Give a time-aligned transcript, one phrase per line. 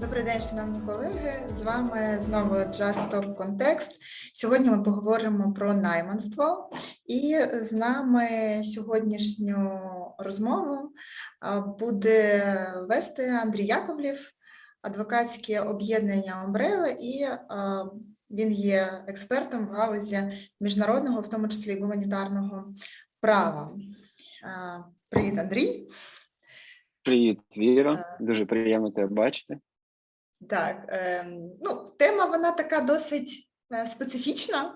[0.00, 1.32] Добрий день, шановні колеги.
[1.56, 3.90] З вами знову Just Talk Context.
[4.34, 6.70] Сьогодні ми поговоримо про найманство,
[7.06, 8.28] і з нами
[8.64, 9.80] сьогоднішню
[10.18, 10.92] розмову
[11.78, 12.42] буде
[12.88, 14.30] вести Андрій Яковлів,
[14.82, 17.28] адвокатське об'єднання Омбрева, і
[18.30, 20.20] він є експертом в галузі
[20.60, 22.74] міжнародного, в тому числі гуманітарного
[23.20, 23.76] права.
[25.08, 25.88] Привіт, Андрій.
[27.02, 28.16] Привіт, Віра.
[28.20, 29.58] Дуже приємно тебе бачити.
[30.48, 31.26] Так, е,
[31.62, 34.74] ну, тема вона така досить е, специфічна,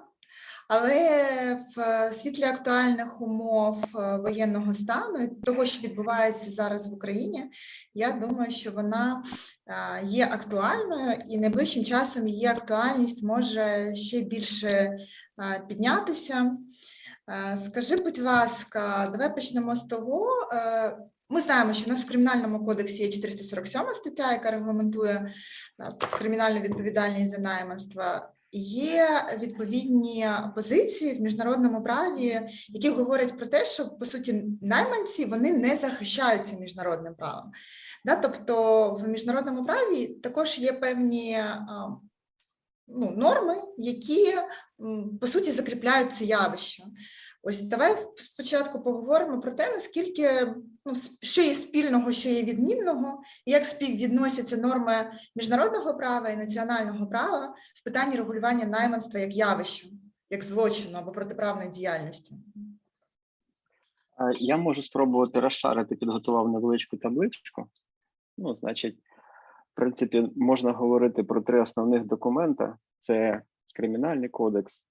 [0.69, 7.51] але в світлі актуальних умов е, воєнного стану і того, що відбувається зараз в Україні,
[7.95, 9.25] я думаю, що вона
[9.67, 14.97] е, є актуальною і найближчим часом її актуальність може ще більше е,
[15.69, 16.57] піднятися.
[17.67, 20.27] Скажи, будь ласка, давай почнемо з того.
[21.33, 25.35] Ми знаємо, що у нас в кримінальному кодексі є 447 стаття, яка регламентує
[26.19, 28.03] кримінальну відповідальність за найманство.
[28.55, 29.09] Є
[29.41, 35.77] відповідні позиції в міжнародному праві, які говорять про те, що по суті найманці вони не
[35.77, 37.53] захищаються міжнародним правом.
[38.05, 38.17] Да?
[38.17, 41.45] Тобто в міжнародному праві також є певні
[42.89, 44.35] ну, норми, які
[45.21, 46.85] по суті закріпляють це явище.
[47.45, 50.55] Ось давай спочатку поговоримо про те, наскільки
[50.87, 57.07] ну, що є спільного, що є відмінного, і як співвідносяться норми міжнародного права і національного
[57.07, 59.89] права в питанні регулювання найманства як явища,
[60.31, 62.35] як злочину або протиправної діяльності.
[64.41, 67.67] Я можу спробувати розшарити, підготував невеличку табличку.
[68.39, 68.99] Ну, значить,
[69.73, 73.43] в принципі, можна говорити про три основних документи: це
[73.77, 74.85] кримінальний кодекс,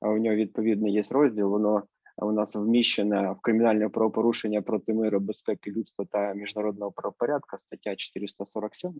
[0.00, 1.50] а у нього відповідно є розділ.
[1.50, 1.82] Воно
[2.22, 8.92] у нас вміщене в кримінальне правопорушення проти миру, безпеки людства та міжнародного правопорядку, стаття 447.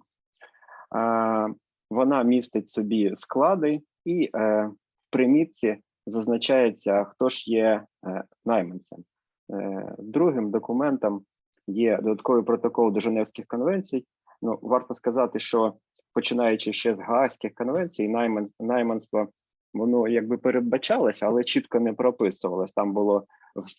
[1.90, 5.76] Вона містить собі склади, і е, в примітці
[6.06, 9.04] зазначається, хто ж є е, найманцем.
[9.52, 11.24] Е, другим документом
[11.66, 14.04] є додатковий протокол до Женевських конвенцій.
[14.42, 15.74] Ну, варто сказати, що
[16.12, 19.28] починаючи ще з Гаазьких конвенцій, найман, найманство
[19.78, 22.72] воно якби передбачалося, але чітко не прописувалось.
[22.72, 23.24] Там було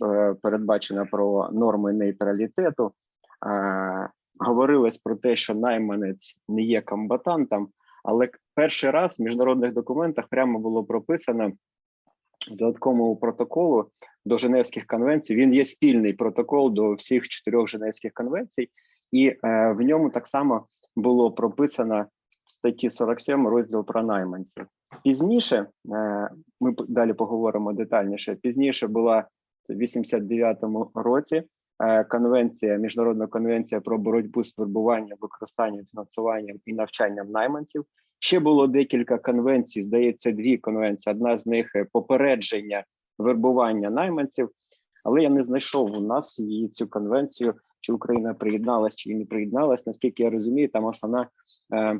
[0.06, 2.91] е, передбачено про норми нейтралітету.
[4.40, 7.68] Говорилось про те, що найманець не є комбатантом,
[8.03, 11.52] але перший раз в міжнародних документах прямо було прописано
[12.52, 13.85] додатковому протоколу
[14.25, 15.35] до Женевських конвенцій.
[15.35, 18.69] Він є спільний протокол до всіх чотирьох Женевських конвенцій,
[19.12, 19.38] і е,
[19.72, 20.66] в ньому так само
[20.96, 22.06] було прописано
[22.67, 24.66] статті 47 розділ про найманців.
[25.03, 26.29] Пізніше е,
[26.59, 28.35] ми далі поговоримо детальніше.
[28.35, 29.28] Пізніше була
[29.69, 31.44] в 89-му році
[31.83, 37.85] е, конвенція, міжнародна конвенція про боротьбу з вербуванням, використанням, фінансуванням і навчанням найманців.
[38.19, 39.81] Ще було декілька конвенцій.
[39.81, 41.16] Здається, дві конвенції.
[41.16, 42.84] Одна з них попередження
[43.17, 44.49] вербування найманців,
[45.03, 49.88] але я не знайшов у нас її цю конвенцію, чи Україна приєдналась, чи не приєдналась.
[49.88, 51.28] Наскільки я розумію, там основна
[51.73, 51.99] е,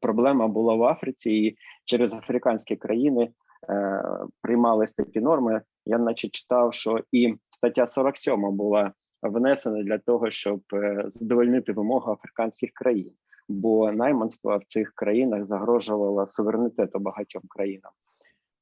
[0.00, 3.30] проблема була в Африці, і через африканські країни
[3.68, 4.02] е,
[4.42, 5.62] приймались такі норми.
[5.86, 8.92] Я, наче, читав, що і стаття 47 була
[9.22, 13.10] внесена для того, щоб е, задовольнити вимоги африканських країн,
[13.48, 17.92] бо найманство в цих країнах загрожувало суверенітету багатьом країнам.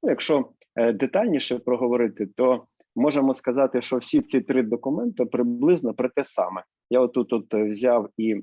[0.02, 2.66] Ну, Якщо детальніше проговорити, то
[2.96, 6.62] можемо сказати, що всі ці три документи приблизно про те саме.
[6.90, 8.40] Я отут от взяв і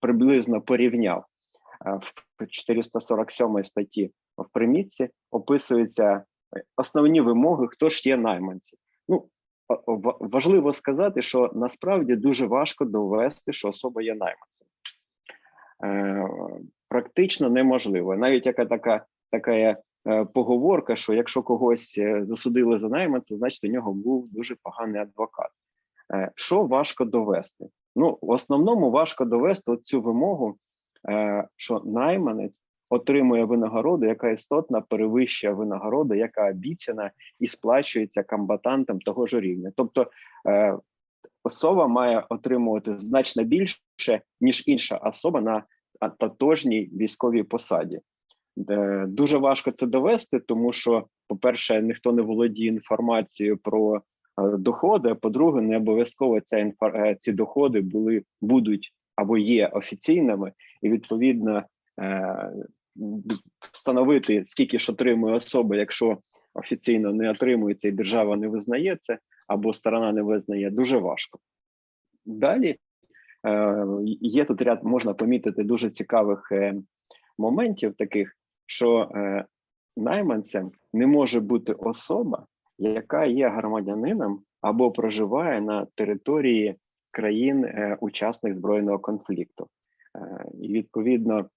[0.00, 1.24] приблизно порівняв
[1.86, 1.98] е,
[2.40, 6.24] в 447 статті в примітці описуються
[6.76, 8.76] основні вимоги, хто ж є найманці.
[9.08, 9.28] Ну
[10.20, 14.66] важливо сказати, що насправді дуже важко довести, що особа є найманцем.
[15.84, 16.28] Е,
[16.88, 18.16] Практично неможливо.
[18.16, 19.76] Навіть яка така така е,
[20.34, 25.50] поговорка, що якщо когось е, засудили за найманця, значить у нього був дуже поганий адвокат.
[26.14, 27.66] Е, що важко довести?
[27.98, 30.56] Ну, в основному важко довести цю вимогу,
[31.08, 37.10] е, що найманець отримує винагороду, яка істотно перевищує винагороду, яка обіцяна
[37.40, 39.72] і сплачується комбатантам того ж рівня.
[39.76, 40.10] Тобто
[40.48, 40.78] е,
[41.44, 45.62] особа має отримувати значно більше, ніж інша особа на
[46.18, 48.00] тотожній військовій посаді.
[49.06, 54.00] Дуже важко це довести, тому що, по-перше, ніхто не володіє інформацією про Е,
[54.58, 55.08] доходи.
[55.08, 60.52] А по-друге, не обов'язково ця інфа е, ці доходи були будуть або є офіційними,
[60.82, 61.62] і відповідно
[62.00, 62.52] е,
[63.72, 66.18] встановити скільки ж отримує особа, якщо
[66.54, 71.38] офіційно не отримується і держава не визнає це, або сторона не визнає, дуже важко.
[72.26, 72.76] Далі
[73.46, 73.86] е,
[74.20, 76.74] є тут ряд, можна помітити дуже цікавих е,
[77.38, 78.36] моментів, таких,
[78.66, 79.44] що е,
[79.96, 82.46] найманцем не може бути особа,
[82.78, 86.76] яка є громадянином або проживає на території
[87.10, 87.98] країн е,
[88.42, 89.66] збройного конфлікту.
[90.16, 91.48] Е, І відповідно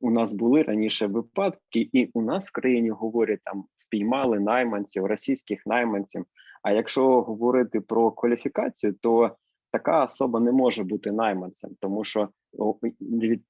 [0.00, 5.66] у нас були раніше випадки, і у нас в країні говорять там спіймали найманців, російських
[5.66, 6.24] найманців.
[6.62, 9.36] А якщо говорити про кваліфікацію, то
[9.70, 12.28] така особа не може бути найманцем, тому що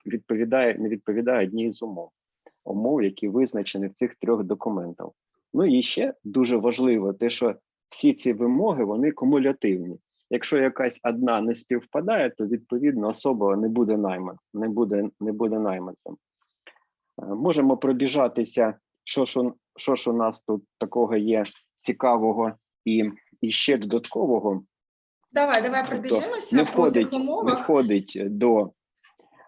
[0.07, 2.11] відповідає не відповідає одній з умов,
[2.65, 5.09] умов, які визначені в цих трьох документах.
[5.55, 7.55] Ну і ще дуже важливо, те, що
[7.89, 9.99] всі ці вимоги вони кумулятивні.
[10.31, 15.59] Якщо якась одна не співпадає, то відповідно особа не буде найманцем, не буде, не буде
[15.59, 16.17] найманцем.
[17.23, 18.75] Е, Можемо пробіжатися,
[19.05, 21.45] що ж, у- що ж у нас тут такого є
[21.81, 22.53] цікавого
[22.85, 23.11] і,
[23.41, 24.63] і ще додаткового.
[25.33, 28.73] Давай, давай Тобто пробіжимося не по входить, тих не входить до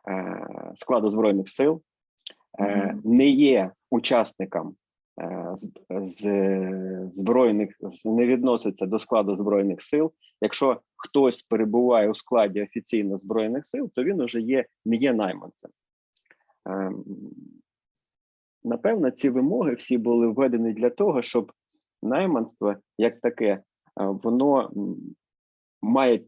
[0.09, 1.83] е, складу збройних сил,
[2.61, 4.77] е, не є учасником
[5.57, 10.13] з, з збройних з- не відноситься до складу збройних сил.
[10.41, 15.71] Якщо хтось перебуває у складі офіційно збройних сил, то він уже є не є найманцем.
[16.67, 17.05] Ем,
[18.65, 21.53] Напевно, ці вимоги всі були введені для того, щоб
[22.03, 23.63] найманство як таке, е,
[23.97, 24.71] воно
[25.83, 26.21] має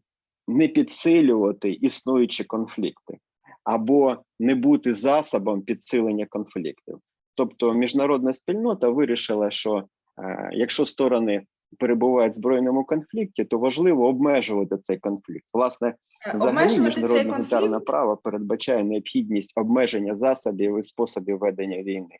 [0.48, 3.18] не підсилювати існуючі конфлікти
[3.64, 6.98] або не бути засобом підсилення конфліктів.
[7.34, 9.84] Тобто, міжнародна спільнота вирішила, що
[10.18, 11.42] е, якщо сторони
[11.78, 15.46] перебувають в збройному конфлікті, то важливо обмежувати цей конфлікт.
[15.52, 15.94] Власне,
[16.26, 22.16] Е, Взагалі, міжнародне гуманітарне право передбачає необхідність обмеження засобів і способів ведення війни.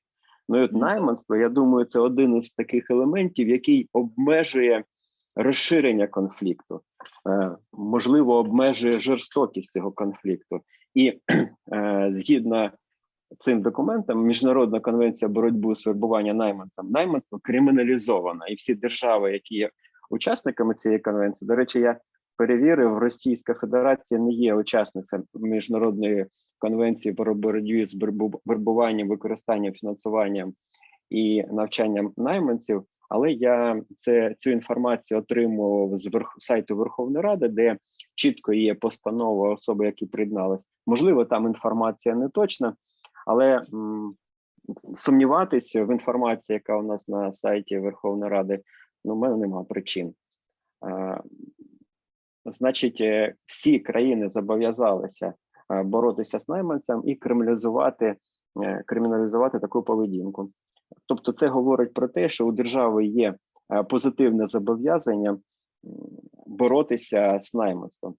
[0.49, 4.85] Ну і от найманство, я думаю, це один із таких елементів, який обмежує
[5.37, 6.81] розширення конфлікту,
[7.29, 10.61] е, можливо, обмежує жорстокість цього конфлікту.
[10.95, 11.21] І
[12.11, 12.71] згідно
[13.39, 19.71] цим документам, Міжнародна конвенція боротьби з вербування найманцем, найманство криміналізовано, і всі держави, які є
[20.11, 21.99] учасниками цієї конвенції, до речі, я
[22.37, 26.27] перевірив, Російська Федерація не є учасницем міжнародної
[26.59, 27.95] конвенції про боротьбу з
[28.45, 30.55] вербуванням, використанням, фінансуванням
[31.11, 32.83] і навчанням найманців.
[33.09, 37.77] Але я це цю інформацію отримував з верх, сайту Верховної Ради, де
[38.15, 40.67] чітко є постанова особи, які приєднались.
[40.87, 42.75] Можливо, там інформація не точна,
[43.27, 43.63] але
[44.95, 48.61] сумніватися в інформації, яка у нас на сайті Верховної Ради,
[49.05, 50.15] ну, в мене немає причин.
[52.45, 55.35] Значить, е, всі країни зобов'язалися
[55.73, 58.17] е, боротися з найманцем і криміналізувати,
[58.63, 60.51] е, криміналізувати таку поведінку.
[61.07, 63.35] Тобто, це говорить про те, що у держави є
[63.89, 65.39] позитивне зобов'язання
[66.47, 68.15] боротися з найманством.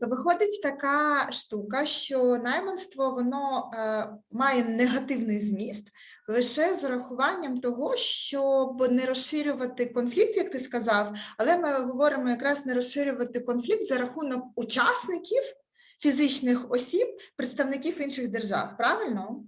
[0.00, 5.88] То виходить така штука, що найманство воно е, має негативний зміст
[6.28, 12.66] лише з урахуванням того, щоб не розширювати конфлікт, як ти сказав, але ми говоримо якраз
[12.66, 15.42] не розширювати конфлікт за рахунок учасників,
[16.00, 18.76] фізичних осіб, представників інших держав.
[18.76, 19.44] Правильно?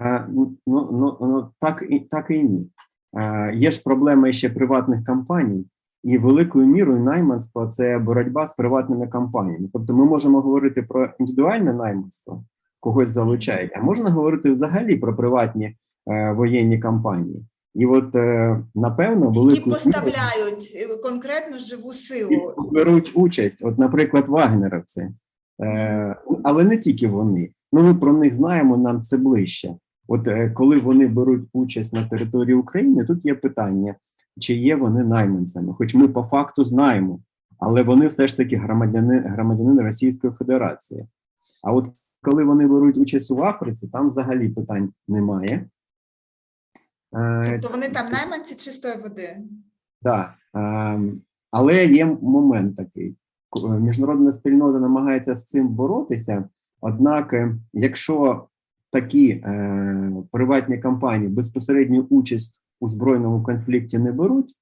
[0.00, 2.70] Е, Ну, ну, ну, ну так, і, так і ні.
[3.16, 5.66] Е, Є ж проблема ще приватних компаній,
[6.04, 9.68] і великою мірою найманство це боротьба з приватними компаніями.
[9.72, 12.44] Тобто ми можемо говорити про індивідуальне найманство,
[12.80, 15.76] когось залучають, а можна говорити взагалі про приватні
[16.10, 17.46] е, воєнні компанії.
[17.74, 22.54] І от, е, напевно, Які поставляють е, конкретно живу силу.
[22.72, 25.08] беруть участь, от, наприклад, вагнеровці,
[25.62, 27.50] е, але не тільки вони.
[27.72, 29.74] Ну, ми про них знаємо, нам це ближче.
[30.08, 33.94] От е, коли вони беруть участь на території України, тут є питання,
[34.40, 37.20] чи є вони найманцями, хоч ми по факту знаємо,
[37.58, 41.06] але вони все ж таки громадяни, громадянини Російської Федерації.
[41.62, 41.86] А от
[42.22, 45.68] коли вони беруть участь в Африці, там взагалі питань немає.
[47.16, 49.36] Е, Тобто вони там найманці чистої води.
[50.02, 51.20] так, ем,
[51.50, 53.16] але є момент такий.
[53.66, 56.48] Е, Міжнародна спільнота намагається з цим боротися.
[56.80, 58.46] Однак, е, якщо
[58.90, 64.54] такі е, приватні компанії безпосередню участь у збройному конфлікті не беруть,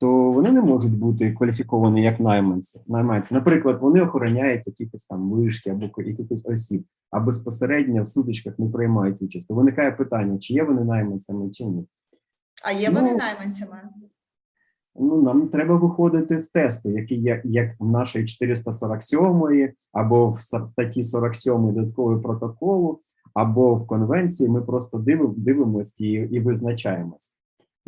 [0.00, 2.80] то вони не можуть бути кваліфіковані як найманці.
[2.86, 3.34] найманці.
[3.34, 9.22] Наприклад, вони охороняють якісь там вишки або якихось осіб, а безпосередньо в сутичках не приймають
[9.22, 9.48] участь.
[9.48, 11.86] То виникає питання, чи є вони найманцями, чи ні.
[12.64, 13.80] А є вони Ну, найманцями?
[15.00, 20.66] Ну, нам треба виходити з тесту, який є як в нашої 447 або в ста-
[20.66, 23.00] статті 47 додаткового протоколу,
[23.34, 24.48] або в конвенції.
[24.48, 27.34] Ми просто дивимо, дивимося і, і визначаємось.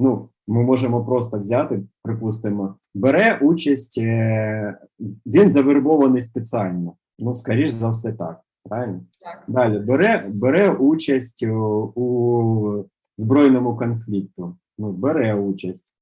[0.00, 4.78] Ну, ми можемо просто взяти, припустимо, бере участь, е,
[5.26, 6.94] він завербований спеціально.
[7.18, 8.40] Ну, скоріш за все, так.
[8.64, 9.00] Правильно?
[9.20, 9.44] Так.
[9.48, 12.84] Далі бере, бере участь у, у
[13.18, 14.56] збройному конфлікту.
[14.78, 15.94] Ну, бере участь.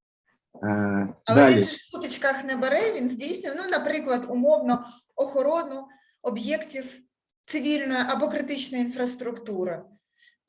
[0.63, 1.55] Е, Але далі.
[1.55, 4.81] він ж в сутичках не бере, він здійснює, ну, наприклад, умовно
[5.17, 5.87] охорону
[6.23, 6.85] об'єктів
[7.45, 9.83] цивільної або критичної інфраструктури.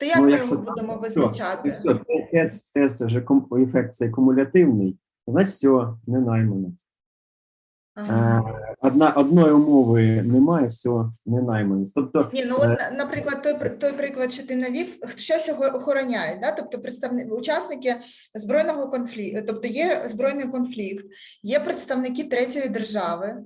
[0.00, 1.78] То як Ну, ми якщо його будемо визначати?
[1.80, 6.86] Все, те- тест, тест вже ефект цей кумулятивний, значить, все, не найманець.
[7.94, 8.42] Ага.
[8.48, 10.90] Е, Одна, одної умови немає, все,
[11.26, 11.92] не найманець.
[11.92, 16.52] Тобто, Ні, ну от, наприклад, той, той приклад, що ти навів, щось охороняють, да?
[16.52, 17.96] тобто представники, учасники
[18.34, 21.04] збройного конфлікту, тобто є збройний конфлікт,
[21.42, 23.36] є представники третьої держави,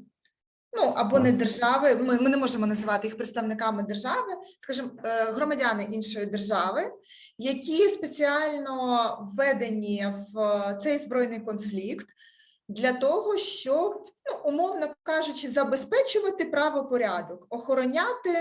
[0.77, 5.89] ну або не держави, ми, ми не можемо називати їх представниками держави, скажімо, е, громадяни
[5.91, 6.93] іншої держави,
[7.39, 12.07] які спеціально введені в цей збройний конфлікт
[12.69, 18.35] для того, щоб, ну, умовно кажучи, забезпечувати правопорядок, охороняти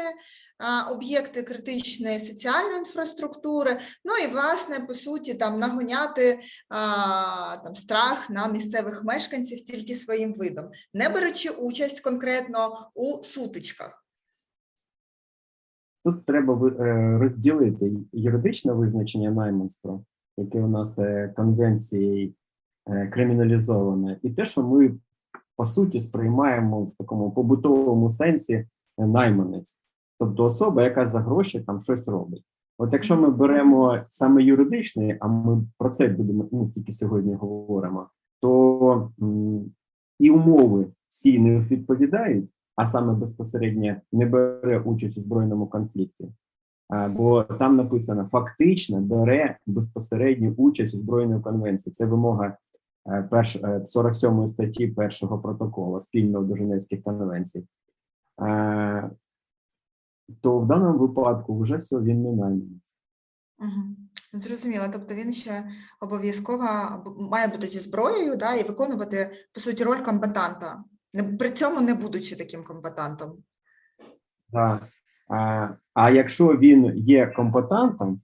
[0.58, 6.40] а, об'єкти критичної соціальної інфраструктури, ну і, власне, по суті, там нагоняти
[6.70, 14.04] а, там, страх на місцевих мешканців тільки своїм видом, не беручи участь конкретно у сутичках.
[16.04, 20.00] тут треба е, розділити юридичне визначення найманства,
[20.38, 22.34] яке у нас е, конвенцією е,
[23.12, 24.92] криміналізоване, і те, що ми
[25.56, 29.82] по суті сприймаємо в такому побутовому сенсі е, найманець,
[30.20, 32.44] тобто особа, яка за гроші там щось робить.
[32.78, 38.08] От якщо ми беремо саме юридичний, а ми про це будемо ну, тільки сьогодні говоримо,
[38.42, 39.12] то
[40.20, 46.30] і умови всі не відповідають, а саме безпосередньо не бере участь у збройному конфлікті.
[47.10, 51.94] Бо там написано фактично бере безпосередню участь у збройній конвенції.
[51.94, 52.58] Це вимога е, е,
[53.86, 57.68] 47 статті першого протоколу спільного до Женевських конвенцій.
[58.42, 59.10] Е,
[60.42, 62.98] То в даному випадку вже все він не найманець.
[63.60, 63.96] Угу.
[64.34, 65.70] Зрозуміло, тобто він ще
[66.02, 66.66] обов'язково
[67.32, 70.84] має бути зі зброєю да, і виконувати, по суті, роль комбатанта,
[71.40, 73.44] при цьому не будучи таким комбатантом.
[74.52, 74.88] Так.
[75.28, 78.22] А, а якщо він є комбатантом,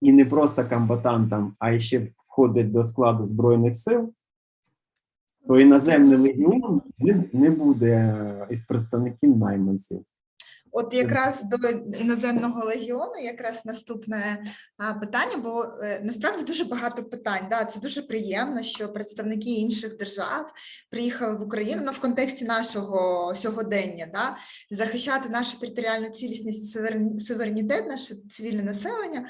[0.00, 4.12] і не просто комбатантом, а ще входить до складу Збройних сил,
[5.48, 6.82] то іноземний легіон
[7.32, 10.04] не, буде е, із представників найманців.
[10.74, 14.44] От якраз до іноземного легіону, якраз наступне
[15.00, 17.46] питання, бо е, насправді дуже багато питань.
[17.50, 20.52] Да, це дуже приємно, що представники інших держав
[20.90, 24.36] приїхали в Україну ну, в контексті нашого сьогодення, да,
[24.70, 26.72] захищати нашу територіальну цілісність,
[27.26, 29.28] суверенітет, наше цивільне населення.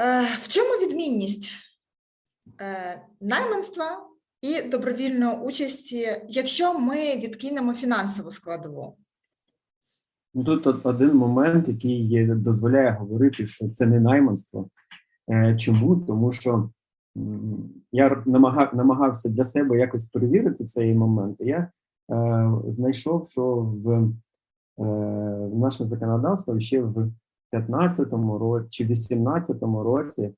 [0.00, 1.52] Е, в чому відмінність
[2.60, 4.06] е, найманства
[4.42, 8.96] і добровільної участі, якщо ми відкинемо фінансову складову?
[10.34, 14.68] Ну, Тут один момент, який дозволяє говорити, що це не найманство.
[15.30, 15.96] Е, Чому?
[15.96, 16.70] Тому що
[17.92, 21.36] я намагав, намагався для себе якось перевірити цей момент.
[21.40, 21.70] Я
[22.68, 24.12] знайшов, що в
[25.56, 27.12] наше законодавство ще в
[27.52, 30.30] 15-му році чи 18-му році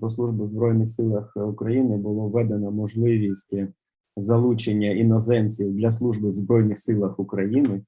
[0.00, 3.56] про службу в Збройних силах України було введено можливість
[4.16, 7.80] залучення іноземців для служби в Збройних силах України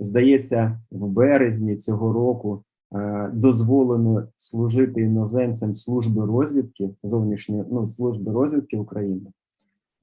[0.00, 8.76] здається, в березні цього року е, дозволено служити іноземцям служби розвідки зовнішньої ну, служби розвідки
[8.76, 9.30] України.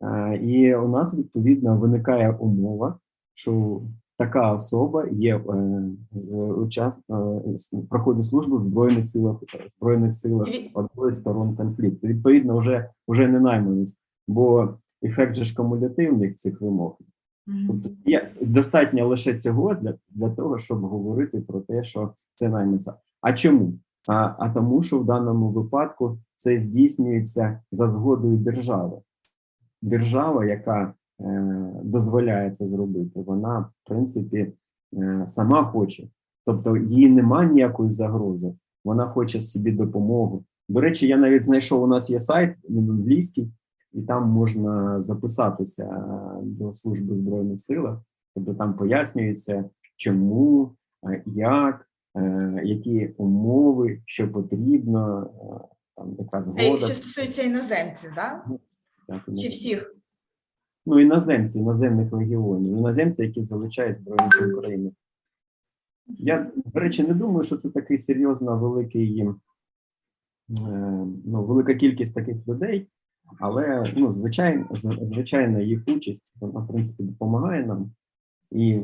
[0.01, 2.99] Е, і у нас відповідно виникає умова,
[3.33, 3.81] що
[4.17, 5.81] така особа є е,
[6.11, 9.37] з учас, е, проходить службу в збройних силах
[9.77, 12.07] збройних силах одної сторон конфлікту.
[12.07, 14.69] Відповідно, вже вже не найманець, бо
[15.03, 16.97] ефект же ж кумулятивних цих вимог.
[17.67, 22.93] Тобто є достатньо лише цього для, для того, щоб говорити про те, що це найманця.
[23.21, 23.73] А чому?
[24.07, 28.97] А, а тому, що в даному випадку це здійснюється за згодою держави.
[29.81, 30.93] Держава, яка е,
[31.83, 34.51] дозволяє це зробити, вона, в принципі,
[34.93, 36.07] е, сама хоче.
[36.45, 38.53] Тобто їй немає ніякої загрози,
[38.85, 40.43] вона хоче собі допомогу.
[40.69, 43.51] До речі, я навіть знайшов, у нас є сайт, він англійський,
[43.93, 48.01] і там можна записатися е, до служби збройних силах,
[48.35, 50.75] тобто там пояснюється, чому,
[51.09, 56.85] е, як, е, які умови, що потрібно, е, там яка Е, згода.
[56.85, 58.45] Що стосується іноземців, да?
[59.07, 59.96] Так, чи всіх?
[60.89, 64.91] Ну, іноземці, іноземних легіонів, іноземці, які залучають Збройні Сили України.
[66.07, 69.25] Я, до речі, не думаю, що це такий серйозно великий
[71.25, 72.87] ну, велика кількість таких людей,
[73.39, 74.67] але ну, звичайно,
[75.01, 77.91] звичайно, їх участь вона, в принципі, допомагає нам
[78.51, 78.81] і е,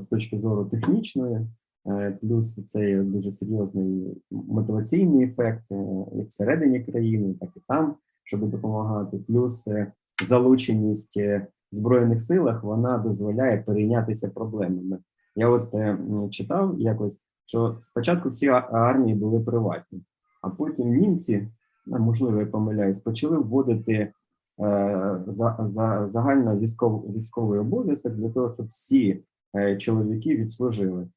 [0.00, 1.46] з точки зору технічної,
[1.86, 7.94] е, плюс це дуже серйозний мотиваційний ефект е, як всередині країни, так і там,
[8.24, 9.18] щоб допомагати.
[9.18, 9.92] Плюс е,
[10.24, 14.98] залученість е, в збройних силах вона дозволяє перейнятися проблемами.
[15.36, 15.98] Я от е,
[16.30, 20.02] читав якось, що спочатку всі армії були приватні,
[20.42, 21.48] а потім німці,
[21.86, 24.12] ну, можливо, я помиляюсь, почали вводити е,
[25.26, 29.24] за, за загально військовий, обов'язок для того, щоб всі
[29.78, 31.08] чоловіки відслужили.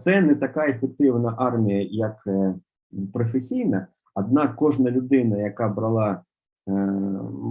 [0.00, 2.28] Це не така ефективна армія, як
[3.12, 6.22] професійна, однак кожна людина, яка брала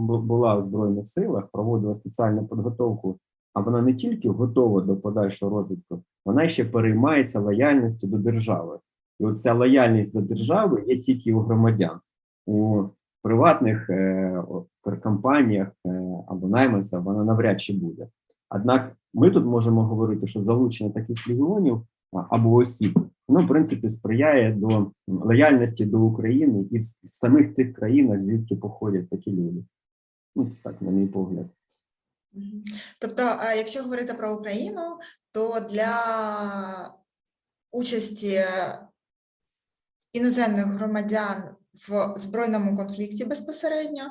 [0.07, 3.19] була в збройних силах, проводила спеціальну підготовку,
[3.53, 8.79] а вона не тільки готова до подальшого розвитку, вона ще переймається лояльністю до держави.
[9.19, 11.99] І от ця лояльність до держави є тільки у громадян,
[12.45, 12.83] у
[13.23, 14.43] приватних е,
[15.03, 18.07] компаніях е, або найманців вона навряд чи буде.
[18.49, 21.81] Однак ми тут можемо говорити, що залучення таких легіонів
[22.11, 28.21] або осіб, воно в принципі сприяє до лояльності до України і в самих тих країнах,
[28.21, 29.63] звідки походять такі люди.
[30.35, 31.45] Ну, так, на мій погляд.
[32.99, 33.21] Тобто,
[33.57, 34.99] якщо говорити про Україну,
[35.31, 35.93] то для
[37.71, 38.41] участі
[40.13, 41.43] іноземних громадян
[41.73, 44.03] в збройному конфлікті безпосередньо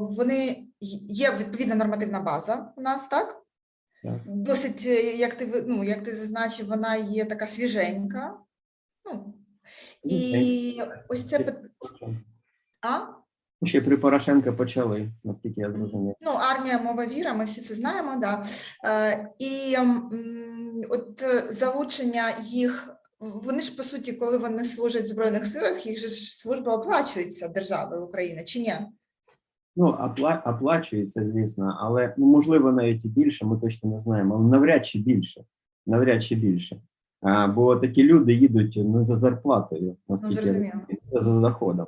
[0.00, 0.68] вони
[1.08, 3.42] є відповідна нормативна база у нас, так?
[4.04, 4.20] Так.
[4.26, 8.34] Досить, е, як ти ну, як ти зазначив, вона є така свіженька.
[9.04, 9.34] Ну,
[10.04, 11.54] і ось це
[12.80, 13.18] а?
[13.66, 16.14] Ще при Порошенка почали, наскільки я зрозумів.
[16.20, 18.46] Ну, армія, мова віра, ми всі це знаємо, да.
[18.84, 19.76] Е, і
[20.88, 25.98] от е, залучення їх, вони ж по суті, коли вони служать в Збройних силах, їх
[25.98, 28.78] же ж служба оплачується державою України, чи ні?
[29.80, 34.44] Ну, опла- оплачується, звісно, але ну, можливо навіть і більше, ми точно не знаємо, але
[34.44, 35.44] навряд чи більше.
[35.86, 36.76] Навряд чи більше.
[37.22, 40.72] А, бо такі люди їдуть не за зарплатою, наскільки зрозуміло.
[41.12, 41.86] за доходом.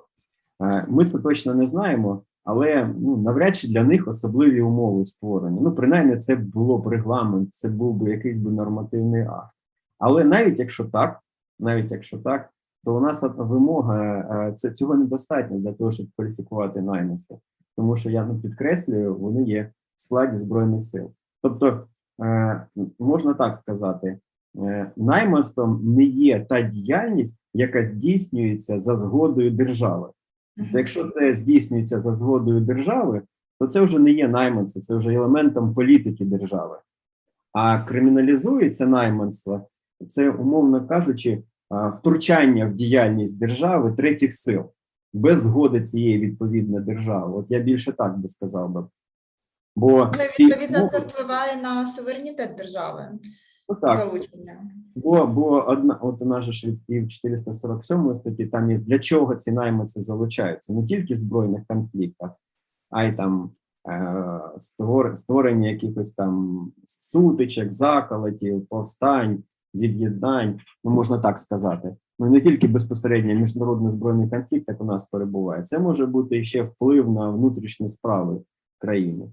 [0.58, 5.58] А, ми це точно не знаємо, але ну, навряд чи для них особливі умови створені.
[5.62, 9.54] Ну, принаймні, це було б регламент, це був би якийсь би нормативний акт.
[9.98, 11.20] Але навіть якщо так,
[11.58, 12.50] навіть якщо так,
[12.84, 17.38] то у нас вимога е, це цього недостатньо для того, щоб кваліфікувати найманців
[17.80, 21.10] тому що я підкреслюю, вони є в складі збройних сил.
[21.42, 21.86] Тобто,
[22.22, 22.66] е,
[22.98, 24.18] можна так сказати,
[24.58, 30.08] е, найманством не є та діяльність, яка здійснюється за згодою держави.
[30.56, 33.22] Тобто, якщо це здійснюється за згодою держави,
[33.60, 36.76] то це вже не є найманці, це вже елементом політики держави.
[37.52, 39.66] А криміналізується найманство,
[40.08, 41.42] це, умовно кажучи,
[41.98, 44.64] втручання в діяльність держави третіх сил
[45.12, 47.38] без згоди цієї відповідної держави.
[47.38, 48.86] От я більше так би сказав би.
[49.76, 53.08] Бо Ну, і, ці відповідно, це впливає на суверенітет держави,
[53.68, 54.70] ну, так, залучення.
[54.94, 59.52] Бо, бо одна, от у нас же в 447 статті там є для чого ці
[59.52, 62.30] найманці залучаються не тільки в збройних конфліктах,
[62.90, 63.50] а й там
[63.88, 69.42] е, створ, створення якихось там сутичок, заколотів, повстань,
[69.74, 71.96] від'єднань, ну можна так сказати.
[72.20, 76.62] Ну не тільки безпосередньо міжнародний збройний конфлікт, як у нас перебуває, це може бути ще
[76.62, 78.40] вплив на внутрішні справи
[78.78, 79.30] країни.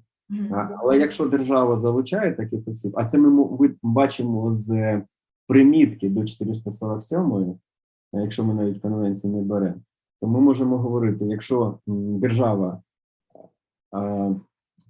[0.51, 5.01] А, Але якщо держава залучає таких осіб, а це ми ви- бачимо з
[5.47, 7.59] примітки до 447,
[8.13, 9.81] е, якщо ми навіть конвенції не беремо,
[10.21, 12.81] то ми можемо говорити, якщо держава
[13.95, 14.35] е,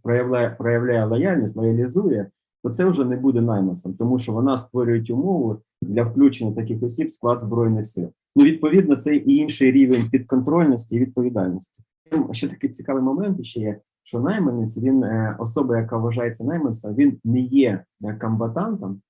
[0.03, 2.29] проявляє, проявляє лояльність, лоялізує,
[2.63, 7.07] то це вже не буде найманцем, тому що вона створює умови для включення таких осіб
[7.07, 8.11] в склад збройних сил.
[8.35, 11.83] Ну, відповідно, це і інший рівень підконтрольності і відповідальності.
[12.31, 17.19] Ще такий цікавий момент ще є, що найманець, він е, особа, яка вважається найманцем, він
[17.23, 19.01] не є е, комбатантом,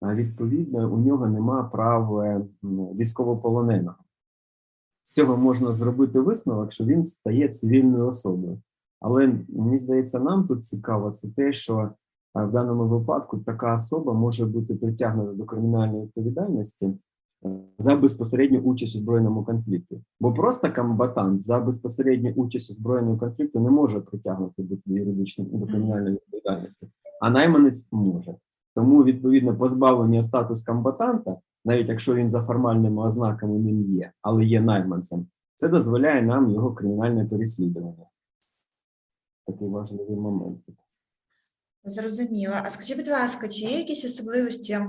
[0.00, 2.40] а відповідно у нього нема прав е,
[2.94, 3.96] військовополоненого.
[5.02, 8.62] З цього можна зробити висновок, що він стає цивільною особою.
[9.00, 11.90] Але мені здається, нам тут цікаво це те, що
[12.44, 17.48] в даному випадку така особа може бути притягнута до кримінальної відповідальності е,
[17.78, 20.00] за безпосередню участь у збройному конфлікті.
[20.20, 25.66] Бо просто комбатант за безпосередню участь у збройному конфлікті не може притягнути до юридичної до
[25.66, 26.88] кримінальної відповідальності,
[27.20, 28.34] а найманець може.
[28.74, 34.60] Тому відповідно позбавлення статус комбатанта, навіть якщо він за формальними ознаками ним є, але є
[34.60, 38.06] найманцем, це дозволяє нам його кримінальне переслідування.
[39.46, 40.58] Такий важливий момент.
[41.88, 42.54] Зрозуміло.
[42.64, 44.80] А скажіть, будь ласка, чи є якісь особливості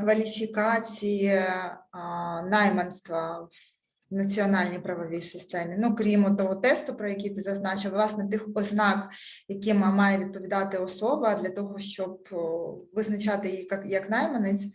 [0.00, 1.42] кваліфікації
[1.92, 3.48] а, найманства
[4.10, 5.76] в національній правовій системі.
[5.78, 9.10] Ну, крім того тесту, про який ти зазначив, власне, тих ознак,
[9.48, 12.28] яким має відповідати особа для того, щоб
[12.92, 14.66] визначати її як, як найманець.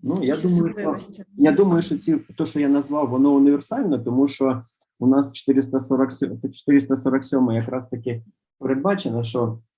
[0.00, 4.28] Ну, я думаю, що, я думаю, що ці, то, що я назвав, воно універсальне, тому
[4.28, 4.62] що
[4.98, 8.22] у нас 447, 447 якраз таки
[8.58, 9.71] передбачено, що е,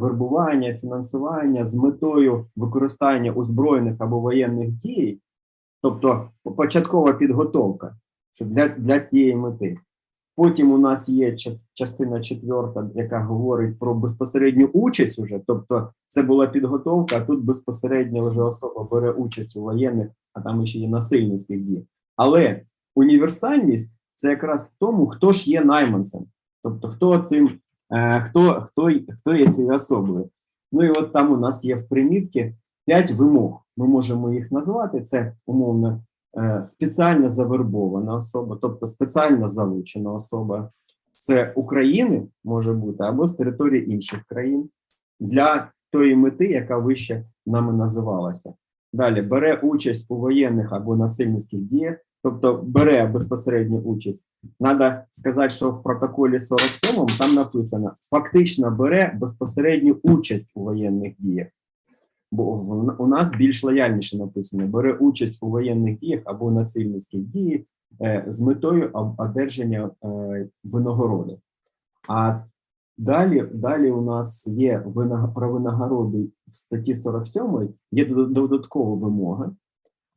[0.00, 5.18] вербування, фінансування з метою використання озброєних або воєнних дій,
[5.82, 7.96] тобто початкова підготовка
[8.40, 9.78] для, для цієї мети.
[10.36, 11.36] Потім у нас є
[11.74, 18.28] частина четверта, яка говорить про безпосередню участь уже, тобто це була підготовка, а тут безпосередньо
[18.28, 21.86] вже особа бере участь у воєнних, а там ще є насильницьких дій.
[22.16, 22.62] Але
[22.94, 26.24] універсальність це якраз в тому, хто ж є найманцем,
[26.62, 27.58] тобто хто цим, е,
[28.20, 30.30] хто, хто, хто є цією особою.
[30.72, 32.54] Ну і от там у нас є в примітці
[32.86, 33.60] п'ять вимог.
[33.76, 35.02] Ми можемо їх назвати.
[35.02, 36.02] Це умовно
[36.38, 40.70] е, спеціально завербована особа, тобто спеціально залучена особа.
[41.16, 44.68] Це України може бути або з території інших країн
[45.20, 48.54] для тої мети, яка вище нами називалася.
[48.92, 54.26] Далі бере участь у воєнних або насильницьких діях, тобто бере безпосередню участь.
[54.60, 61.48] Надо сказати, що в протоколі 47 там написано фактично бере безпосередню участь у воєнних діях.
[62.32, 62.52] Бо
[62.98, 67.60] у нас більш лояльніше написано: бере участь у воєнних діях або насильницьких діях
[68.00, 71.36] е, з метою одержання е, винагороди.
[72.08, 72.40] А
[72.98, 74.84] далі, далі у нас є
[75.34, 79.52] про винагороду в статті 47 є додаткова вимога.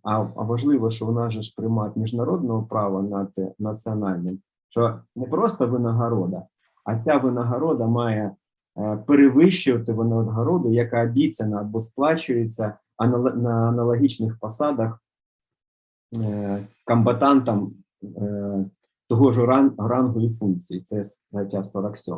[0.10, 4.40] А, важливо, що же ж примат міжнародного права над е, національним,
[4.70, 6.44] що не просто винагорода,
[6.86, 8.36] а ця винагорода має
[8.78, 12.78] е, перевищувати винагороду, яка обіцяна або сплачується
[13.36, 15.00] на аналогічних посадах
[16.22, 17.74] е, комбатантам
[19.10, 20.82] того ж ран- рангу і функції.
[20.82, 22.16] Це стаття 47.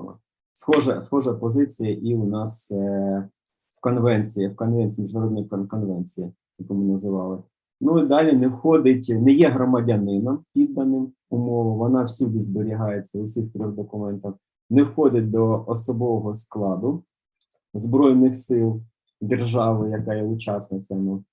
[0.53, 6.85] Схожа, схожа позиція і у нас в конвенції, в конвенції, міжнародній кон- конвенції, яку ми
[6.85, 7.43] називали.
[7.81, 13.53] Ну і далі не входить, не є громадянином підданим умову, вона всюди зберігається у всіх
[13.53, 14.33] трьох документах,
[14.69, 17.03] не входить до особового складу
[17.73, 18.81] Збройних сил
[19.21, 21.23] держави, яка є учасницями.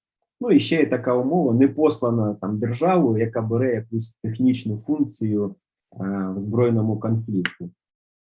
[0.40, 5.54] Ну і ще є така умова, не послана там державою, яка бере якусь технічну функцію
[6.00, 7.70] е, в збройному конфлікті.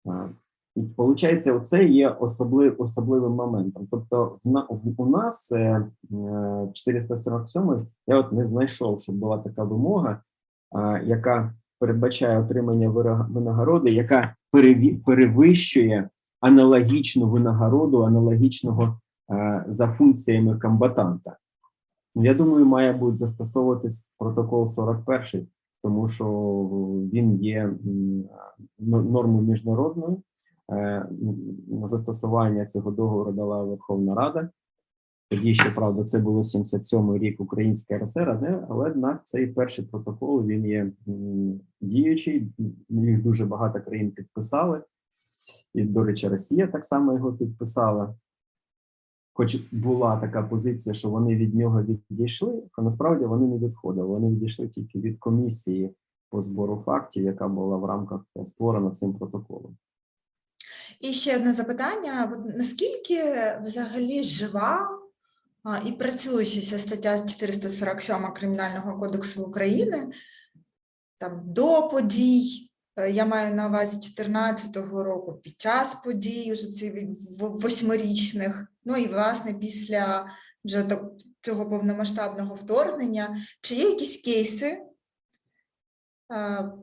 [0.06, 0.30] Е,
[0.76, 3.88] і виходить, оце є особлив, особливим моментом.
[3.90, 4.38] Тобто,
[4.96, 10.22] у нас е, е, 447 я от не знайшов, щоб була така вимога,
[10.76, 12.88] е, яка передбачає отримання
[13.30, 14.34] винагороди, яка
[15.04, 16.08] перевищує
[16.40, 18.98] аналогічну винагороду, аналогічного
[19.30, 21.36] е, за функціями комбатанта.
[22.14, 25.46] Я думаю, має бути застосовуватись протокол 41,
[25.82, 26.24] тому що
[27.12, 27.74] він є
[28.78, 30.22] нормою міжнародною.
[30.72, 31.06] Е,
[31.68, 34.50] На застосування цього договору дала Верховна Рада.
[35.30, 38.30] Тоді ще правда, це було 77 рік Українська РСР,
[38.68, 40.92] але, однак цей перший протокол він є
[41.80, 42.52] діючий.
[42.88, 44.82] Їх дуже багато країн підписали.
[45.74, 48.14] І, до речі, Росія так само його підписала.
[49.34, 54.06] Хоч була така позиція, що вони від нього відійшли, а насправді вони не відходили.
[54.06, 55.94] Вони відійшли тільки від комісії
[56.30, 59.76] по збору фактів, яка була в рамках е, створена цим протоколом.
[61.02, 63.22] І ще одне запитання: наскільки
[63.62, 64.98] взагалі жива
[65.86, 70.12] і працюючася стаття 447 Кримінального кодексу України
[71.18, 72.70] там до подій?
[72.96, 76.94] е, Я маю на увазі 2014 року, під час подій, вже цих
[77.38, 80.26] восьмирічних, ну і власне після
[80.64, 80.86] вже
[81.40, 83.36] цього повномасштабного вторгнення.
[83.60, 84.82] Чи є якісь кейси,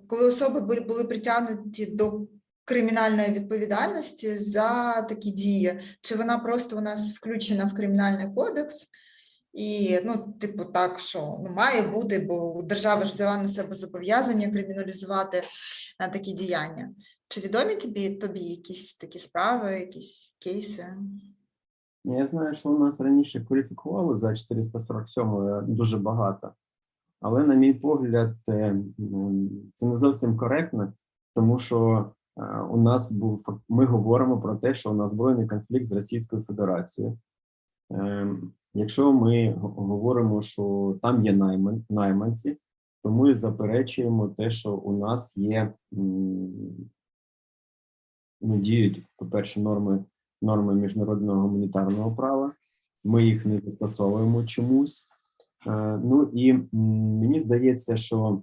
[0.08, 2.27] коли особи були притягнуті до
[2.69, 5.82] кримінальної відповідальності за такі дії?
[6.01, 8.88] Чи вона просто у нас включена в кримінальний кодекс?
[9.53, 14.47] І, ну, типу, так, що ну, має бути, бо держава ж взяла на себе зобов'язання
[14.47, 15.43] криміналізувати
[15.99, 16.89] е, такі діяння.
[17.27, 20.86] Чи відомі тобі, тобі якісь такі справи, якісь кейси?
[22.03, 26.53] Я знаю, що у нас раніше кваліфікували за 447 дуже багато,
[27.21, 28.75] але, на мій погляд, е,
[29.75, 30.93] це не зовсім коректно,
[31.36, 32.18] тому що е,
[32.69, 37.17] у нас був ми говоримо про те, що у нас збройний конфлікт з Російською Федерацією.
[37.91, 42.58] Ем, Якщо ми говоримо, що там є найман, найманці,
[43.04, 45.73] то ми заперечуємо те, що у нас є
[48.41, 50.06] ну, діють, по-перше, норми,
[50.41, 52.52] норми міжнародного гуманітарного права.
[53.04, 55.08] Ми їх не застосовуємо чомусь.
[55.67, 58.41] Е, Ну і мені здається, що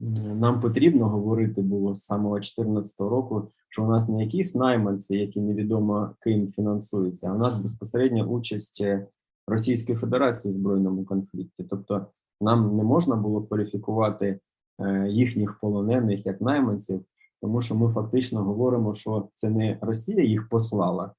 [0.00, 5.40] нам потрібно говорити було з самого 2014 року, що у нас не якісь найманці, які
[5.40, 9.06] невідомо ким фінансуються, а у нас безпосередня участь е,
[9.46, 11.64] Російської Федерації в збройному конфлікті.
[11.64, 12.06] Тобто
[12.40, 14.40] нам не можна було кваліфікувати
[14.78, 17.04] е, їхніх полонених як найманців,
[17.42, 21.14] тому що ми фактично говоримо, що це не Росія їх послала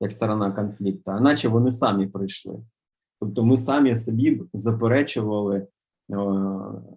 [0.00, 2.58] як сторона конфлікту, а наче вони самі прийшли.
[3.20, 5.66] Тобто ми самі собі заперечували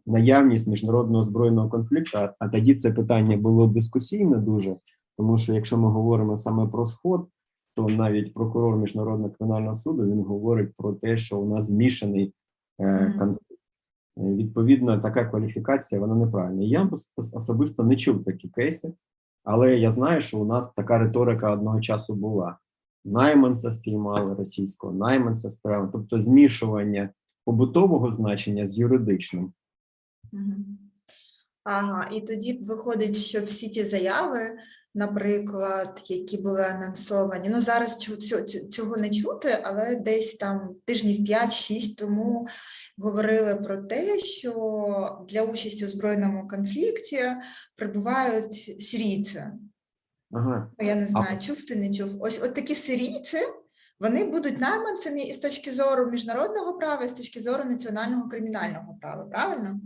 [0.05, 4.75] наявність міжнародного збройного конфлікту, а, тоді це питання було дискусійне дуже,
[5.17, 7.27] тому що якщо ми говоримо саме про сход,
[7.75, 12.33] то навіть прокурор міжнародного кримінального суду він говорить про те, що у нас змішаний
[12.79, 13.45] е, конфлікт.
[14.17, 16.63] Е, Відповідно, така кваліфікація вона неправильна.
[16.63, 16.89] Я
[17.33, 18.93] особисто не чув такі кейси,
[19.43, 22.57] але я знаю, що у нас така риторика одного часу була.
[23.05, 27.09] Найманця спіймали російського, найманця справи, тобто змішування
[27.51, 29.53] побутового значення з юридичним.
[31.63, 34.57] Ага, і тоді виходить, що всі ті заяви,
[34.95, 37.97] наприклад, які були анонсовані, ну зараз
[38.71, 42.47] цього не чути, але десь там тижнів 5-6 тому
[42.97, 47.21] говорили про те, що для участі у збройному конфлікті
[47.75, 49.43] прибувають сирійці.
[50.31, 52.21] Ага, Ну, Я не знаю, чув ти, не чув.
[52.21, 53.37] Ось от такі сирійці,
[54.01, 58.97] вони будуть найманцями і з точки зору міжнародного права, і з точки зору національного кримінального
[59.01, 59.79] права, правильно?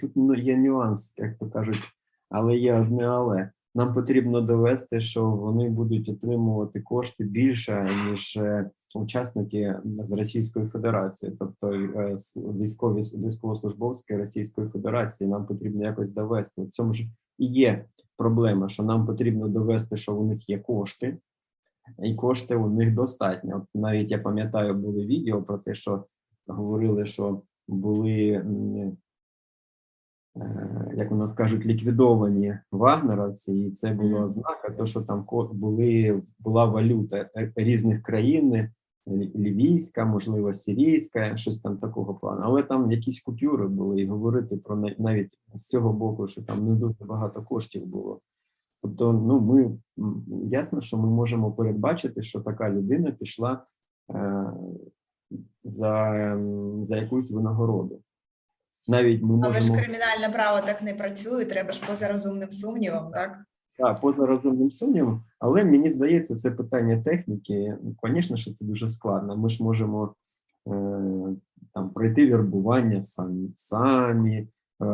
[0.00, 1.82] тут ну, є нюанс, як то кажуть,
[2.28, 3.50] але є одне але.
[3.76, 11.32] Нам потрібно довести, що вони будуть отримувати кошти більше, ніж е, учасники з Російської Федерації,
[11.38, 15.30] тобто е, військові військовослужбовські Російської Федерації.
[15.30, 16.62] Нам потрібно якось довести.
[16.62, 17.04] В цьому ж
[17.38, 17.84] і є
[18.16, 21.18] проблема, що нам потрібно довести, що у них є кошти,
[22.02, 23.56] і кошти у них достатньо.
[23.56, 26.04] От навіть я пам'ятаю, були відео про те, що
[26.46, 28.44] говорили, що були,
[30.36, 36.22] е, як у нас кажуть, ліквідовані вагнеровці, і це була ознака, то, що там були,
[36.38, 38.70] була валюта різних країн, е,
[39.36, 42.40] лівійська, можливо, сирійська, щось там такого плану.
[42.44, 46.66] Але там якісь купюри були, і говорити про на- навіть з цього боку, що там
[46.68, 48.20] не дуже багато коштів було.
[48.84, 49.72] Тобто, ну ми
[50.48, 53.64] ясно, що ми можемо передбачити, що така людина пішла
[54.10, 54.44] е,
[55.64, 56.36] за,
[56.82, 58.00] за якусь винагороду.
[58.88, 63.38] Навіть ми Але ж кримінальне право так не працює, треба ж поза розумним сумнівом, так?
[63.78, 67.78] так, поза розумним сумнівом, але мені здається, це питання техніки.
[68.02, 69.36] Звісно, що це дуже складно.
[69.36, 70.14] Ми ж можемо
[70.68, 70.70] е,
[71.74, 74.36] там пройти вірбування самі, самі,
[74.80, 74.84] е,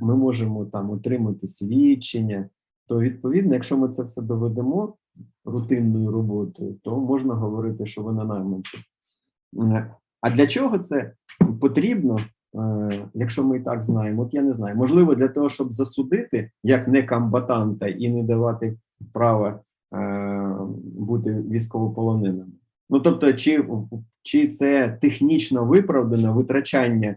[0.00, 2.48] ми можемо там отримати свідчення.
[2.88, 4.94] То відповідно, якщо ми це все доведемо
[5.44, 8.78] рутинною роботою, то можна говорити, що ви на найманці.
[9.58, 11.12] Е, А для чого це
[11.60, 12.16] потрібно,
[12.54, 14.22] е, якщо ми і так знаємо?
[14.22, 14.76] От я не знаю.
[14.76, 18.78] Можливо, для того, щоб засудити як некомбатанта і не давати
[19.12, 19.60] права
[19.94, 22.52] е, бути військовополоненим.
[22.90, 23.68] Ну тобто, чи,
[24.22, 27.16] чи це технічно виправдано витрачання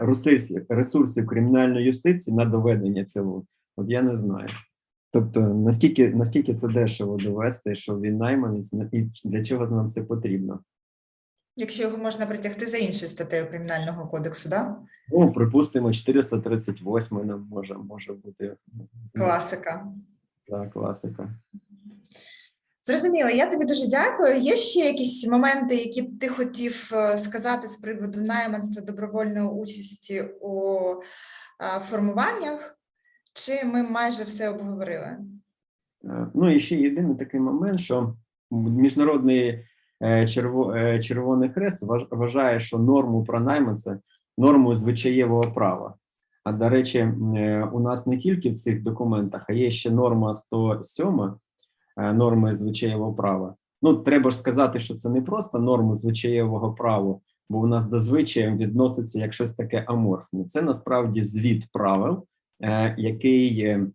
[0.00, 3.44] ресурсів, ресурсів кримінальної юстиції на доведення цього?
[3.76, 4.48] От я не знаю.
[5.16, 10.60] Тобто, наскільки, наскільки це дешево довести, що він найманець, і для чого нам це потрібно?
[11.56, 14.76] Якщо його можна притягти за іншою статтею Кримінального кодексу, да?
[15.08, 18.56] Ну, припустимо, 438 нам може, може бути
[19.14, 19.86] Класика.
[20.48, 21.34] Да, класика.
[22.84, 24.40] Зрозуміло, я тобі дуже дякую.
[24.40, 30.24] Є ще якісь моменти, які б ти хотів е, сказати з приводу найманства добровольної участі
[30.40, 32.75] у е, формуваннях,
[33.36, 35.16] чи ми майже все обговорили?
[36.04, 38.14] Е, Ну і ще єдиний такий момент, що
[38.50, 39.48] міжнародний
[40.00, 40.26] е,
[40.74, 43.98] е, Червоний Хрест важ- вважає, що норму про найма це
[44.38, 45.94] норму звичаєвого права.
[46.44, 47.12] А до речі,
[47.72, 51.34] у нас не тільки в цих документах, а є ще норма 107
[51.96, 53.54] е, норми звичаєвого права.
[53.82, 57.18] Ну, треба ж сказати, що це не просто норми звичаєвого права,
[57.50, 60.44] бо у нас до звичаєм відноситься як щось таке аморфне.
[60.44, 62.26] Це насправді звіт правил,
[62.96, 63.86] який е,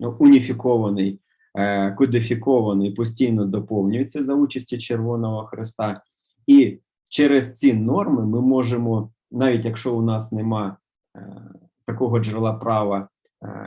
[0.00, 1.20] ну, уніфікований
[1.54, 6.02] е, кодифікований, постійно доповнюється за участі Червоного Хреста,
[6.46, 10.76] і через ці норми ми можемо, навіть якщо у нас нема
[11.16, 11.42] е,
[11.86, 13.08] такого джерела права,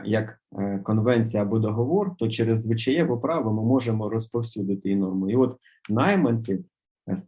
[0.04, 0.40] як
[0.82, 5.30] конвенція або договор, то через звичаєве право ми можемо розповсюдити і норму.
[5.30, 5.56] І от
[5.88, 6.64] найманці,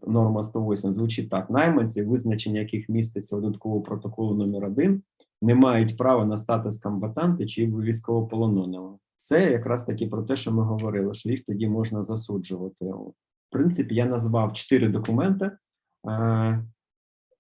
[0.06, 5.02] норма 108 звучить так: найманці, визначення яких міститься у додатковому протоколу номер 1
[5.42, 8.98] не мають права на статус комбатанта чи військовополоненого.
[9.18, 12.84] Це якраз таки про те, що ми говорили, що їх тоді можна засуджувати.
[12.84, 13.12] В
[13.50, 15.50] принципі, я назвав чотири документи:
[16.06, 16.64] Е,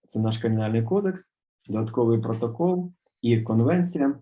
[0.06, 1.34] це наш кримінальний кодекс,
[1.68, 4.18] додатковий протокол І конвенція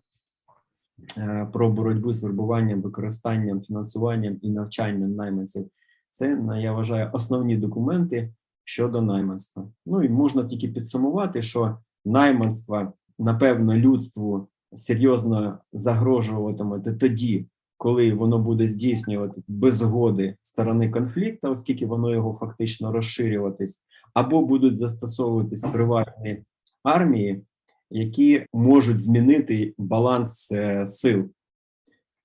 [1.19, 5.71] е, про боротьбу з вербуванням, використанням, фінансуванням і навчанням найманців.
[6.11, 8.35] Це я вважаю основні документи
[8.65, 9.69] щодо найманства.
[9.87, 18.69] Ну і можна тільки підсумувати, що найманство, напевно, людству серйозно загрожуватиме тоді, коли воно буде
[18.69, 23.81] здійснюватись без згоди сторони конфлікту, оскільки воно його фактично розширюватись,
[24.15, 26.43] або будуть застосовуватись приватні
[26.83, 27.43] армії,
[27.91, 31.31] які можуть змінити баланс е, сил.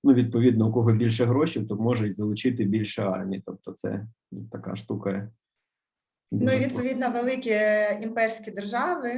[0.04, 3.44] Ну, відповідно, у кого більше грошей, то можуть залучити більше армії.
[3.46, 4.08] Тобто, це
[4.52, 5.32] така штука.
[6.32, 7.56] Ну і відповідно великі
[8.02, 9.12] імперські держави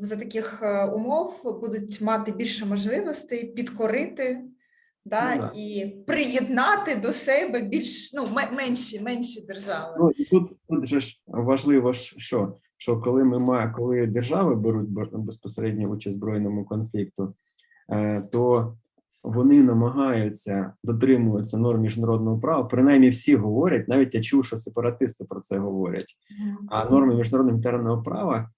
[0.00, 4.44] за таких е, умов будуть мати більше можливостей підкорити
[5.04, 5.52] да, Ну да.
[5.56, 9.96] і приєднати до себе більш ну менші, менші держави.
[10.00, 14.88] Ну і тут, тут же ж важливо, що, що коли ми маємо, коли держави беруть
[14.88, 17.34] бер- безпосередньо участь в збройному конфлікту,
[17.90, 18.76] е, то
[19.22, 22.64] вони намагаються дотримуватися норм міжнародного права.
[22.64, 26.16] Принаймні всі говорять, навіть я чув, що сепаратисти про це говорять.
[26.70, 28.50] А норми міжнародного гуманітарного права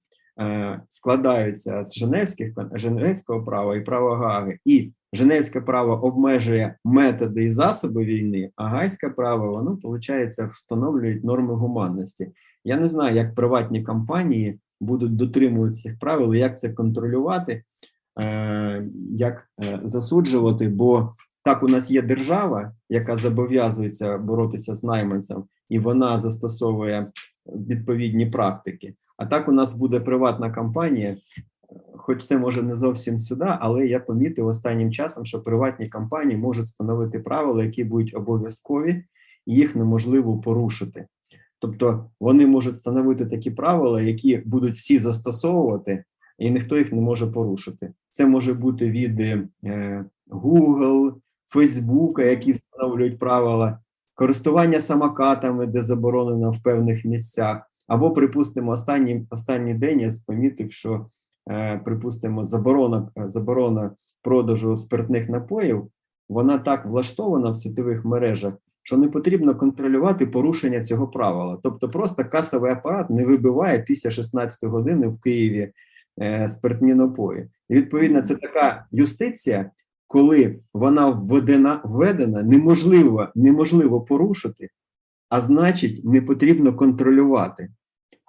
[0.88, 4.59] складаються з Женевських Женевського права і права Гаги.
[4.64, 11.55] І Женевське право обмежує методи і засоби війни, а Гайське право воно виходить встановлюють норми
[11.55, 12.31] гуманності.
[12.64, 17.62] Я не знаю, як приватні компанії будуть дотримуватися цих правил, як це контролювати,
[18.20, 25.44] е, як е, засуджувати, бо так у нас є держава, яка зобов'язується боротися з найманцем,
[25.68, 27.07] і вона застосовує
[27.46, 28.94] відповідні практики.
[29.16, 31.16] А так у нас буде приватна компанія,
[31.96, 36.64] хоч це може не зовсім сюди, але я помітив останнім часом, що приватні компанії можуть
[36.64, 39.05] встановити правила, які будуть обов'язкові,
[39.46, 41.07] і їх неможливо порушити.
[41.59, 46.05] Тобто вони можуть встановити такі правила, які будуть всі застосовувати,
[46.38, 47.92] і ніхто їх не може порушити.
[48.11, 51.14] Це може бути від е, Google,
[51.55, 53.79] Facebook, які встановлюють правила,
[54.20, 57.70] користування самокатами, де заборонено в певних місцях.
[57.87, 61.06] Або, припустимо, останній, останній день я помітив, що,
[61.50, 63.90] е, припустимо, заборона, заборона
[64.22, 65.88] продажу спиртних напоїв,
[66.28, 71.59] вона так влаштована в світових мережах, що не потрібно контролювати порушення цього правила.
[71.62, 75.72] Тобто, просто касовий апарат не вибиває після 16 години в Києві
[76.22, 77.48] е, спиртні напої.
[77.68, 79.70] І відповідно, це така юстиція,
[80.11, 84.68] коли вона введена, введена, неможливо, неможливо порушити,
[85.29, 87.68] а значить, не потрібно контролювати.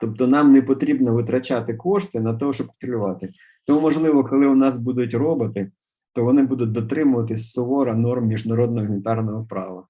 [0.02, 3.30] Тобто нам не потрібно витрачати кошти на те, щоб контролювати.
[3.65, 5.72] Тому, можливо, коли у нас будуть роботи,
[6.13, 9.88] то вони будуть дотримуватись суворо норм міжнародного гуманітарного права.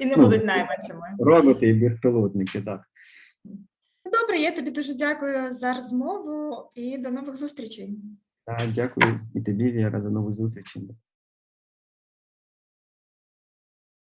[0.00, 1.06] І не ну, будуть найманцями.
[1.18, 2.80] Роботи і безпілотники, так.
[4.04, 7.98] Добре, я тобі дуже дякую за розмову і до нових зустрічей.
[8.74, 10.90] Дякую і тобі, Віра, до нових зустрічей.